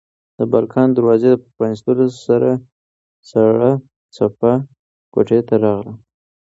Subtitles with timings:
[0.37, 2.51] د بالکن د دروازې په پرانیستلو سره
[3.31, 3.71] سړه
[4.15, 4.51] څپه
[5.13, 5.93] کوټې ته راغله.